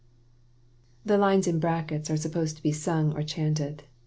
The 1.05 1.19
lines 1.19 1.45
in 1.45 1.59
brackets 1.59 2.09
are 2.09 2.17
supposed 2.17 2.57
to 2.57 2.63
be 2.63 2.71
sung 2.71 3.13
or 3.15 3.21
chanted. 3.21 3.83